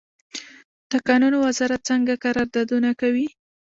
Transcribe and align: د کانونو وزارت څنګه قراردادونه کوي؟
د 0.91 0.93
کانونو 1.07 1.37
وزارت 1.47 1.81
څنګه 1.89 2.13
قراردادونه 2.23 2.89
کوي؟ 3.01 3.27